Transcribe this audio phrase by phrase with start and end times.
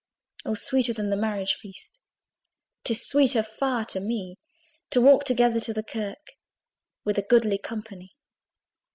[0.45, 1.99] O sweeter than the marriage feast,
[2.83, 4.39] 'Tis sweeter far to me,
[4.89, 6.31] To walk together to the kirk
[7.03, 8.15] With a goodly company!